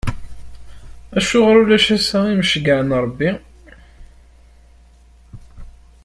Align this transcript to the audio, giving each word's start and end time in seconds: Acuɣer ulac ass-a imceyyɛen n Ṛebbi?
Acuɣer 1.17 1.55
ulac 1.61 1.87
ass-a 1.95 2.19
imceyyɛen 2.33 2.91
n 2.93 2.97
Ṛebbi? 3.05 3.29